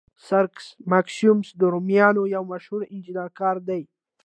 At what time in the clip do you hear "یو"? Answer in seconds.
2.35-2.43